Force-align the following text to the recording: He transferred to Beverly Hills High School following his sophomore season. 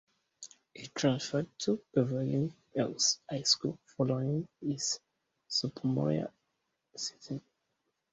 He 0.73 0.87
transferred 0.87 1.47
to 1.59 1.79
Beverly 1.93 2.51
Hills 2.73 3.19
High 3.29 3.43
School 3.43 3.77
following 3.85 4.47
his 4.59 4.99
sophomore 5.47 6.33
season. 6.97 7.43